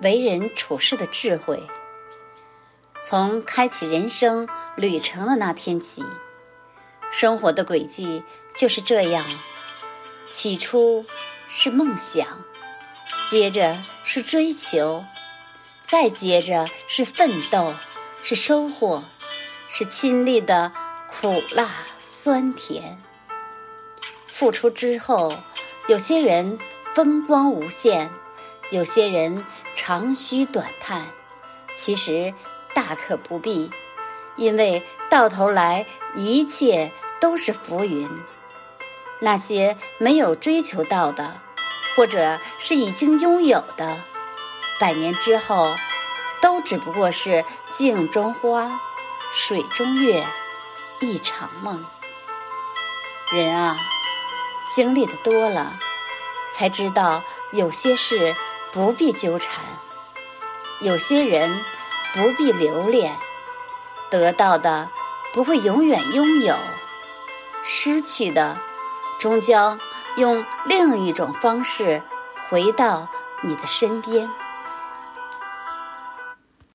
[0.00, 1.62] 为人处事的智慧。
[3.00, 6.04] 从开启人生旅程的那天起，
[7.10, 8.22] 生活的轨迹
[8.54, 9.24] 就是这样：
[10.28, 11.06] 起初
[11.46, 12.26] 是梦想，
[13.24, 15.04] 接着是追求，
[15.84, 17.74] 再接着是奋斗，
[18.20, 19.04] 是收获，
[19.68, 20.72] 是亲历的
[21.08, 21.70] 苦辣
[22.00, 23.00] 酸甜。
[24.26, 25.38] 付出之后，
[25.88, 26.58] 有些人
[26.94, 28.10] 风光无限，
[28.70, 29.44] 有些人
[29.74, 31.06] 长吁短叹。
[31.74, 32.34] 其实。
[32.74, 33.72] 大可不必，
[34.36, 38.08] 因为到头来一切都是浮云。
[39.18, 41.40] 那些没有追求到的，
[41.96, 44.04] 或者是已经拥有的，
[44.78, 45.74] 百年之后，
[46.40, 48.78] 都只不过是镜中花、
[49.32, 50.24] 水中月，
[51.00, 51.84] 一场梦。
[53.32, 53.76] 人啊，
[54.72, 55.80] 经历的多了，
[56.52, 58.36] 才知道有些事
[58.72, 59.64] 不必纠缠，
[60.80, 61.64] 有些人。
[62.14, 63.14] 不必留恋，
[64.10, 64.88] 得到的
[65.34, 66.56] 不会永远拥有，
[67.62, 68.58] 失去的
[69.20, 69.78] 终将
[70.16, 72.02] 用另一种方式
[72.48, 73.08] 回到
[73.42, 74.30] 你的身边。